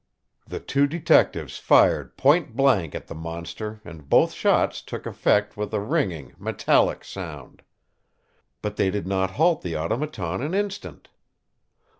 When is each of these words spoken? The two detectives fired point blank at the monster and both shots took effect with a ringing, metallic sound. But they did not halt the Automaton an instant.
The 0.47 0.59
two 0.59 0.87
detectives 0.87 1.59
fired 1.59 2.17
point 2.17 2.55
blank 2.55 2.95
at 2.95 3.05
the 3.05 3.13
monster 3.13 3.81
and 3.85 4.09
both 4.09 4.31
shots 4.33 4.81
took 4.81 5.05
effect 5.05 5.55
with 5.55 5.71
a 5.75 5.79
ringing, 5.79 6.33
metallic 6.39 7.03
sound. 7.03 7.61
But 8.63 8.77
they 8.77 8.89
did 8.89 9.05
not 9.05 9.29
halt 9.37 9.61
the 9.61 9.77
Automaton 9.77 10.41
an 10.41 10.55
instant. 10.55 11.09